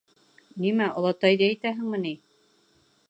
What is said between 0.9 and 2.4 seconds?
олатайҙы әйтәһеңме ни?